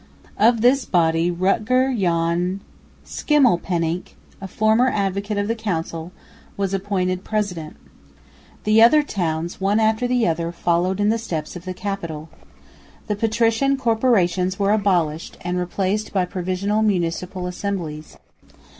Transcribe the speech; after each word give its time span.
Of 0.39 0.61
this 0.61 0.83
body 0.83 1.29
Rutger 1.29 1.95
Jan 1.95 2.61
Schimmelpenninck, 3.05 4.15
a 4.41 4.47
former 4.47 4.89
advocate 4.89 5.37
of 5.37 5.47
the 5.47 5.53
Council, 5.53 6.11
was 6.57 6.73
appointed 6.73 7.23
president. 7.23 7.75
The 8.63 8.81
other 8.81 9.03
towns, 9.03 9.61
one 9.61 9.79
after 9.79 10.07
the 10.07 10.27
other, 10.27 10.51
followed 10.51 10.99
in 10.99 11.09
the 11.09 11.19
steps 11.19 11.55
of 11.55 11.65
the 11.65 11.75
capital. 11.75 12.29
The 13.05 13.15
patrician 13.15 13.77
corporations 13.77 14.57
were 14.57 14.71
abolished 14.71 15.37
and 15.41 15.59
replaced 15.59 16.11
by 16.11 16.25
provisional 16.25 16.81
municipal 16.81 17.45
assemblies. 17.45 18.17